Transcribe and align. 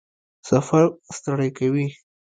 سفر 0.49 0.83
ستړی 1.17 1.49
کوي؟ 1.57 1.87